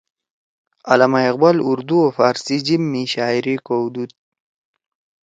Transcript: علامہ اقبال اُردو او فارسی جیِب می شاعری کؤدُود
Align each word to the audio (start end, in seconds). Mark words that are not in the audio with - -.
علامہ 0.91 1.19
اقبال 1.29 1.57
اُردو 1.69 1.97
او 2.03 2.09
فارسی 2.17 2.57
جیِب 2.65 2.81
می 2.91 3.03
شاعری 3.13 3.55
کؤدُود 3.65 4.11